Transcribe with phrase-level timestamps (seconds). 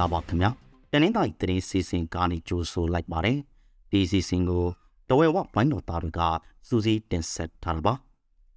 [0.00, 0.50] လာပါခင်ဗျာ
[0.92, 3.38] တနင်္သာရီတရင်စီစဉ်ကနေကြိုးဆိုလိုက်ပါတယ်
[3.90, 4.64] ဒီစီစဉ်ကို
[5.08, 6.20] တဝဲဝဘိုင်းတော်သားတွေက
[6.68, 7.94] စူးစီးတင်ဆက်ထားတာပါ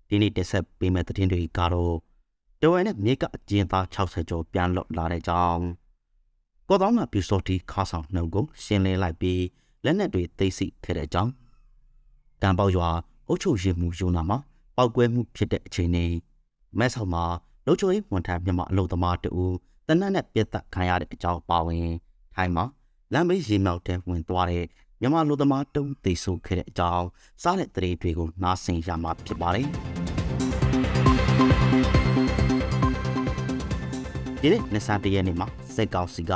[0.10, 1.96] ဒီနေ့တင်ဆက်ပေးမယ့်သတင်းတွေကတော့
[2.62, 5.64] တဝဲနဲ့မြေကအကျဉ်းသား60ကျော်ပြန်လွတ်လာတဲ့ကြောင်း
[6.68, 9.42] ကောတောင်းကပြူစောတီခါဆောင်နှုတ်ကိုရှင်းလင်းလိုက်ပြီး
[9.86, 11.32] လက်နက်တွေသိသိခဲ့တဲ့ကြောင်း
[12.42, 12.90] ကံပေါရွာ
[13.28, 14.38] အုတ်ချုပ်ရင်မှုယူနာမှာ
[14.76, 16.12] ပောက်ကွဲမှုဖြစ်တဲ့အချိန်นี้
[16.80, 17.24] မဲဆောက်မှာ
[17.66, 19.46] လုံချိုရေးဝန်ထမ်းမြန်မာအလုပ်သမားတူ
[19.88, 21.88] တနက်နဲ့ပြတ်သက်ခံရတဲ့အကြောင်းပါဝင်
[22.36, 22.66] ထိုင်းမှာ
[23.14, 24.66] လမ်းဘေးရေမြောက်တဲ့ဝင်သွားတဲ့
[25.00, 27.08] မြန်မာလူသမားတုံးသိဆိုခဲ့တဲ့အကြောင်း
[27.44, 29.68] စားတဲ့တရေတွေကိုနားဆင်ရမှာဖြစ်ပါတယ်
[34.42, 36.34] ဒီနေ့နှစ်ဆန်တရက်နေ့မှာစက်ကောင်စီက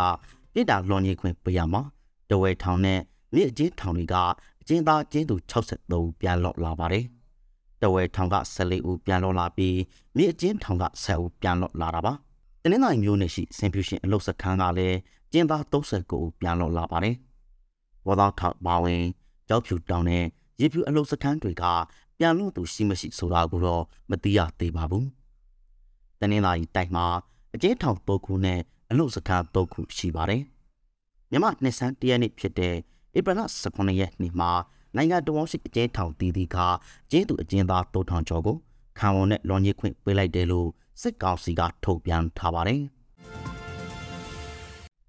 [0.53, 1.81] ပြည်တာလွန်ရီခွင်ပေးရမှာ
[2.29, 2.99] တဝဲထောင်နဲ့
[3.33, 4.15] မြစ်အချင်းထောင်တွေက
[4.61, 7.05] အချင်းသားချင်းသူ63ပြန်လော့လာပါတယ်
[7.81, 9.77] တဝဲထောင်က14ဦးပြန်လော့လာပြီး
[10.17, 12.13] မြစ်အချင်းထောင်က10ဦးပြန်လော့လာတာပါ
[12.63, 14.97] တနင်္လာရီမျိုးနယ်ရှိစင်ဖြူရှင်အလုတ်စခန်းကလည်း
[15.31, 17.15] ကျင်းသား39ဦးပြန်လော့လာပါတယ်
[18.07, 19.03] ဝါသားထောက်ပါဝင်
[19.47, 20.25] ကြောက်ဖြူတောင်နဲ့
[20.59, 21.63] ရေဖြူအလုတ်စခန်းတွေက
[22.17, 25.07] ပြန်လို့သူရှိမရှိဆိုတာကိုတော့မသိရသေးပါဘူး
[26.19, 27.05] တနင်္လာရီတိုက်မှာ
[27.55, 28.59] အကျဉ်းထောင်ပုတ်ခုနဲ့
[28.91, 30.43] အလုတ်စခန်းပုတ်ခုရှိပါတယ်
[31.31, 32.75] မြမနှစ်ဆန်းတရက်နေ့ဖြစ်တဲ့
[33.17, 34.51] ဧပြီလ18ရက်နေ့မှာ
[34.95, 36.57] နိုင်ငံတော်ရှိအကျဉ်းထောင်တည်တည်က
[37.11, 38.57] ကျင်းသူအကျဉ်းသားတိုးထောင်ကျော်ကို
[38.99, 40.69] ခံဝန်နဲ့လွန်ကြီးခွင့်ပေးလိုက်တယ်လို့
[41.01, 42.81] စစ်ကောင်စီကထုတ်ပြန်ထားပါတယ်။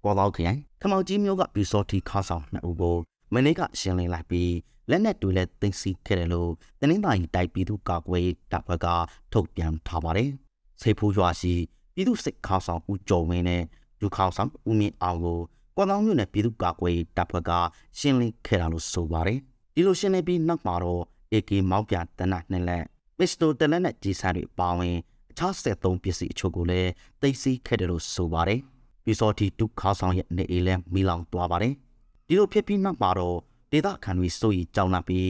[0.03, 2.97] ကောတော့ခရိုင်ခမောင်ကြီးမျိုးကပြူစောတီခါဆောင်နှစ်ဦးကို
[3.33, 4.51] မနေ့ကရှင်းလင်းလိုက်ပြီး
[4.89, 8.87] လက်နက်တွေလည်းတင်စီခဲ့တယ်လို့တနင်္သာရီတိုက်ပြည်သူ့ကာကွယ်တပ်ဖွဲ့က
[9.33, 10.29] ထုတ်ပြန်ထားပါတယ်။
[10.81, 11.53] ဆေးဖူးရွာရှိ
[11.93, 13.63] ပြည်သူ့စစ်ခါဆောင်ဦးကျော်ဝင်းနဲ့
[14.01, 15.39] လူခါဆောင်ဦးမြင့်အောင်ကို
[15.77, 17.51] ကောတောင်မြို့နယ်ပြည်သူ့ကာကွယ်တပ်ဖွဲ့က
[17.99, 19.39] ရှင်းလင်းခဲ့တာလို့ဆိုပါတယ်။
[19.73, 21.03] ဒီလိုရှင်းလင်းပြီးနောက်မှာတော့
[21.33, 22.83] AK မောက်ပြတနတ်နှစ်လက်
[23.17, 24.97] ပစ္စတိုတလက်နဲ့ကြီးစားတွေပါဝင်
[25.41, 26.89] အခြား73ပစ္စည်းအချို့ကိုလည်း
[27.21, 28.59] သိသိခဲ့တယ်လို့ဆိုပါတယ်။
[29.03, 31.73] ပြီးစောတီဒုခါဆောင်ရဲ့နေအိမ်လဲမီလောင်သွားပါတယ်။
[32.27, 33.37] ဒီလိုဖြစ်ပြီးနောက်မှာတော့
[33.71, 35.29] ဒေသခံတွေစိုးရိမ်ကြောက်လန့်ပြီး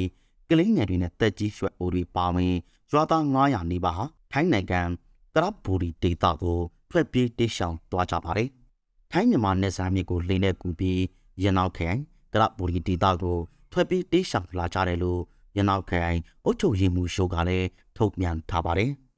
[0.50, 2.54] ကလေးငယ်တွေနဲ့တက်ကြီးရွှဲအိုတွေပါဝင်
[2.92, 4.82] ရွာသား900နီးပါးဟာထိုင်းနိုင်ငံ
[5.36, 8.50] ကရပ်ဘူရီဒေသကိုထွက်ပြေးတိရှောင်သွားကြပါတယ်။
[9.12, 11.02] ထိုင်းမြန်မာနယ်စပ်မြေကိုလိမ့်တဲ့ကူပြီး
[11.44, 12.02] ရနောက်ခရိုင်
[12.34, 13.38] ကရပ်ဘူရီဒေသကို
[13.72, 15.22] ထွက်ပြေးတိရှောင်လာကြတယ်လို့
[15.58, 17.68] ရနောက်ခရိုင်အုတ်ချုပ်ရည်မှုရှိုးကလည်း
[17.98, 18.92] ထုတ်ပြန်ထားပါတယ်။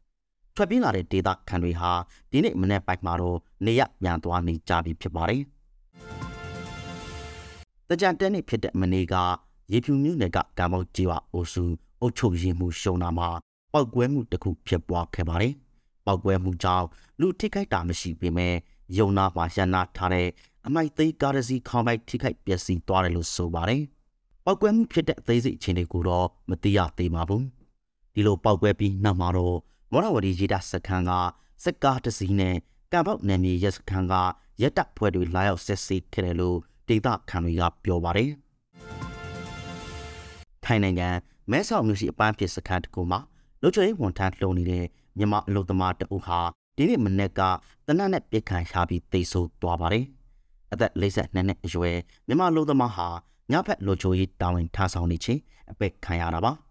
[0.55, 1.91] ထွက်ပြေးလာတဲ့ဒေသခံတွေဟာ
[2.31, 5.41] ဒီနေ့မနေ့ပိုက်မှာတော့နေရပြန်သွားနေကြပြီဖြစ်ပါတယ်။
[7.89, 9.15] တကြံတဲနေ့ဖြစ်တဲ့မနေ့က
[9.71, 11.63] ရေဖြူမြို့နယ်ကကံမောက်ကြီးဝအိုစု
[12.01, 13.29] အုတ်ချုပ်ရင်မှုရှုံနာမှာ
[13.73, 15.53] ပောက်ကွဲမှုတစ်ခုဖြစ်ပွားခဲ့ပါတယ်။
[16.05, 16.85] ပောက်ကွဲမှုကြောင့်
[17.19, 18.53] လူထိခိုက်တာမရှိပေမဲ့
[18.97, 20.27] ယုံနာပါရန်နာထားတဲ့
[20.65, 23.81] အမိုက်သိကားရစီခေါင်းပိုက်ထိခိုက်ပျက်စီးသွားတယ်လို့ဆိုပါတယ်။
[24.45, 27.43] ပောက်ကွဲမှုဖြစ်တဲ့အသေးစိတ်အခြေအနေကိုတော့မသိရသေးပါဘူး။
[28.13, 29.57] ဒီလိုပောက်ကွဲပြီးနောက်မှာတော့
[29.95, 31.11] မောရဝတီရေတပ်စခန်းက
[31.63, 32.55] စက်ကားတစီနဲ့
[32.91, 34.13] ကံပေါက်နယ်မြေရဲစခန်းက
[34.61, 38.29] ရဲတပ်ဖွဲ့တွေလာရောက်ဆက်စီခဲ့တယ်လို့ဒေသခံတွေကပြောပါတယ်။
[40.63, 41.09] ထိုင်းနိုင်ငံ
[41.51, 43.19] မဲဆောက်မြို့ရှိအပန်းဖြစ်စခန်းတကူမှာ
[43.61, 44.85] လူချွေဝန်ထမ်းလှုံနေတဲ့
[45.17, 46.39] မြန်မာအလုပ်သမားတအုပ်ဟာ
[46.77, 47.41] ဒီနေ့မနေ့က
[47.87, 50.05] တနက်နဲ့ပြစ်ခံရှာပြီးတိတ်ဆိုးသွားပါတယ်။
[50.73, 53.07] အသက်52နှစ်အရွယ်မြန်မာအလုပ်သမားဟာ
[53.51, 55.39] ညဖက်လူချိုရေးတာဝန်ထမ်းဆောင်နေခြင်း
[55.71, 56.53] အပက်ခံရတာပါ။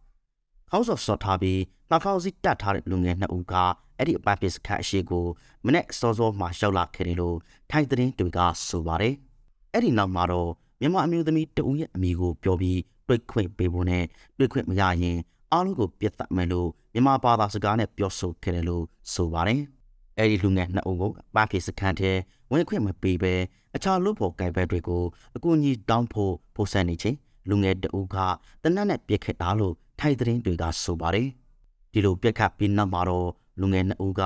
[0.73, 1.61] ခေါင်းစော်စော်ထားပြီး
[1.91, 3.55] နှာခေါင်းစည်းတတ်ထားတဲ့လူငယ်နှစ်ဦးက
[3.99, 5.27] အဲ့ဒီအပန်းပစ္စခတ်အရှိကို
[5.67, 7.37] မနေ့စောစောမှရောက်လာခဲ့တယ်လို့
[7.71, 8.39] ထိုင်းသတင်းတွေက
[8.69, 9.15] ဆိုပါတယ်။
[9.73, 10.51] အဲ့ဒီနောက်မှာတော့
[10.81, 14.05] မြန်မာအမျိုးသမီးတဦးရဲ့အမိကိုပြောပြီးတွေ့ခွင့်ပေးဖို့နဲ့
[14.39, 15.19] တွေ့ခွင့်မရရင်
[15.53, 18.85] အားလုံးကိုပြတ်သက်မယ်လို့မြန်မာဘာသာစကားနဲ့ပြောဆိုခဲ့တယ်လို့
[19.15, 19.61] ဆိုပါတယ်။
[20.19, 22.13] အဲ့ဒီလူငယ်နှစ်ဦးကိုပန်းပစ္စခတ်ထဲ
[22.51, 23.35] ဝင်ခွင့်မပေးဘဲ
[23.77, 25.05] အခြားလူဖို့ကြိုင်ဘက်တွေကို
[25.37, 27.17] အကူအညီတောင်းဖို့ပို့ဆက်နေချင်း
[27.49, 28.17] လူငယ်တဦးက
[28.63, 31.29] တနက်နဲ့ပြစ်ခတ်တာလို့ ထိုင်းသတင်းတွေကဆိုပါတယ်။
[31.93, 33.29] ဒီလိုပြက်ခတ်ပြီးနောက်မှာတော့
[33.61, 34.23] လူငယ်နှစ်ဦးက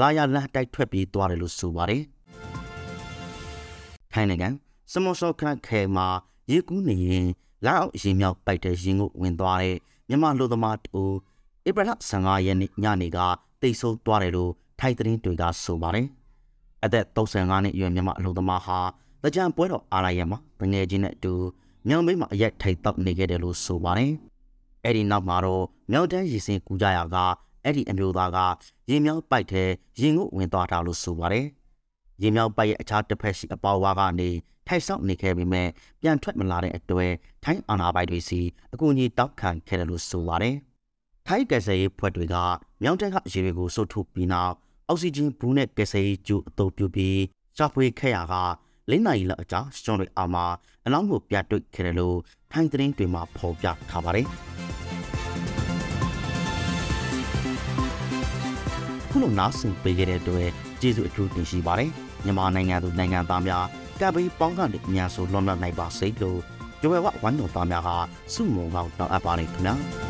[0.00, 2.02] လာရလန့်တိုက်ထွက်ပြေးသွားတယ်လို့ဆိုပါတယ်။
[4.12, 4.48] ထိုင်းနိုင်ငံ
[4.92, 6.06] စမောဆော့ခတ်ခဲမှာ
[6.50, 7.26] ရေကူးနေရင်
[7.64, 9.76] လက်အောက်ရေမြောက်ပိုက်တဲ့ရင်ကိုဝင်သွားတဲ့
[10.08, 11.02] မြန်မာလူသမားတူ
[11.68, 13.18] ဧပြီလ15ရက်နေ့ညနေက
[13.60, 16.06] တိတ်ဆိုးသွားတယ်လို့ထိုင်းသတင်းတွေကဆိုပါတယ်။
[16.84, 18.78] အသက်35နှစ်အရွယ်မြန်မာလူသမားဟာ
[19.22, 21.32] တကြံပွဲတော်အားရရမှာငွေချင်းနဲ့အတူ
[21.86, 24.12] မြောင်မိတ်မှာအရက်ထိတ်တောက်နေခဲ့တယ်လို့ဆိုပါတယ်။
[24.84, 27.16] အဲ့ဒီနောက်မှာတော့မြောက်တန်းရည်စင်ကူကြရာက
[27.64, 28.38] အဲ့ဒီအမျိုးသားက
[28.90, 29.64] ရေမြောက်ပိုက်ထဲ
[30.00, 31.46] ရင်ကိုဝင်သွားတာလို့ဆိုပါတယ်။
[32.22, 34.30] ရေမြောက်ပိုက်ရဲ့အခြားတစ်ဖက်ရှိအပေါဝါကနေ
[34.66, 35.68] ထိုက်ဆောက်နေခဲ့ပေမဲ့
[36.00, 37.12] ပြန်ထွက်မလာတဲ့အတွက်
[37.44, 38.40] ထိုင်းအာဏာပိုင်တွေစီ
[38.72, 40.54] အကူအညီတောက်ခံခဲ့တယ်လို့ဆိုပါတယ်။
[41.26, 42.36] ထိုင်းကယ်ဆယ်ရေးဖွဲ့တွေက
[42.82, 44.54] မြောက်တန်းကရေတွေကိုစုထုတ်ပြီးနောက်
[44.88, 47.18] အောက်ဆီဂျင်ဘူးနဲ့ကယ်ဆယ်ရေးကျူအသုံးပြုပြီး
[47.56, 48.34] ရှာဖွေခဲ့ရာက
[48.90, 50.44] လင်းနိုင်လောက်အကြာစတွန်တွေအာမှာ
[50.84, 52.18] အလောင်းကိုပြတ်တွေ့ခဲ့တယ်လို့
[52.52, 54.28] ထိုင်းသတင်းတွေမှာဖော်ပြထားပါတယ်။
[59.10, 60.48] ခုလိုနားဆင်ပေးခဲ့တဲ့အတွက်
[60.80, 61.90] ကျေးဇူးအထူးတင်ရှိပါတယ်
[62.24, 63.64] မြန်မာနိုင်ငံသူနိုင်ငံသားများ
[64.00, 66.40] ကပ်ပြီးပေါင်းကနေအများဆုံးလွန်မြောက်နိုင်ပါစေလို့
[66.80, 67.90] ဂျိုဝဲဝဝမ်းတော်သားများက
[68.32, 70.09] စုမုံလောက်တောင်းအပ်ပါနေခင်ဗျာ